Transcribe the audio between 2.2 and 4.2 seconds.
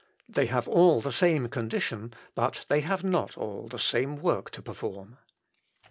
but they have not all the same